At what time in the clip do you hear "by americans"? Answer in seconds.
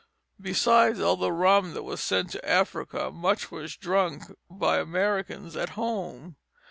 4.49-5.55